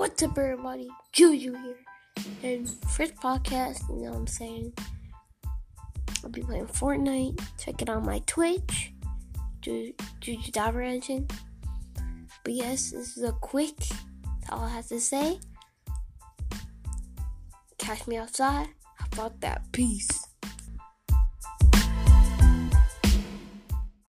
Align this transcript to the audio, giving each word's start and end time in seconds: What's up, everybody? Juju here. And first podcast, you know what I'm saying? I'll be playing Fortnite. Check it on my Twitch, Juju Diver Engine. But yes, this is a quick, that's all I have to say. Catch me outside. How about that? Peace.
What's 0.00 0.22
up, 0.22 0.38
everybody? 0.38 0.88
Juju 1.12 1.52
here. 1.52 1.76
And 2.42 2.70
first 2.88 3.16
podcast, 3.16 3.86
you 3.90 3.96
know 3.96 4.12
what 4.12 4.16
I'm 4.20 4.26
saying? 4.26 4.72
I'll 6.24 6.30
be 6.30 6.40
playing 6.40 6.68
Fortnite. 6.68 7.38
Check 7.58 7.82
it 7.82 7.90
on 7.90 8.06
my 8.06 8.22
Twitch, 8.26 8.94
Juju 9.60 10.52
Diver 10.52 10.80
Engine. 10.80 11.28
But 12.44 12.54
yes, 12.54 12.92
this 12.92 13.18
is 13.18 13.24
a 13.24 13.32
quick, 13.32 13.76
that's 13.76 14.50
all 14.50 14.60
I 14.60 14.70
have 14.70 14.86
to 14.88 14.98
say. 14.98 15.38
Catch 17.76 18.06
me 18.06 18.16
outside. 18.16 18.68
How 18.96 19.06
about 19.12 19.38
that? 19.42 19.70
Peace. 19.70 20.19